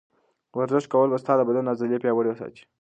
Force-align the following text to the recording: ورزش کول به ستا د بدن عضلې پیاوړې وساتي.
ورزش 0.59 0.83
کول 0.93 1.07
به 1.11 1.17
ستا 1.23 1.33
د 1.37 1.41
بدن 1.49 1.65
عضلې 1.71 2.01
پیاوړې 2.03 2.29
وساتي. 2.31 2.63